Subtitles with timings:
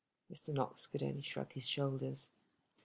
[0.33, 0.51] Mr.
[0.51, 2.31] Knox could only shrug his shoulders.